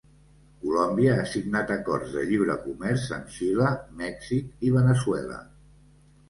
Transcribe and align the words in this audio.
Colòmbia 0.61 1.17
ha 1.17 1.25
signat 1.33 1.73
acords 1.75 2.15
de 2.15 2.23
lliure 2.29 2.55
comerç 2.63 3.05
amb 3.19 3.29
Xile, 3.35 3.69
Mèxic 4.01 4.67
i 4.71 4.75
Veneçuela. 4.79 5.39